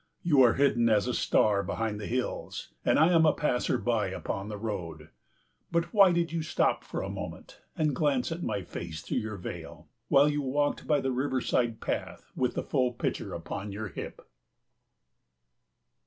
[0.23, 4.07] You are hidden as a star behind the hills, and I am a passer by
[4.07, 5.09] upon the road.
[5.71, 9.37] But why did you stop for a moment and glance at my face through your
[9.37, 14.27] veil while you walked by the riverside path with the full pitcher upon your hip?